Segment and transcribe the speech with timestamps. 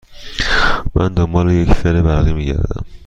[0.95, 2.85] من دنبال یک فر برقی می گردم.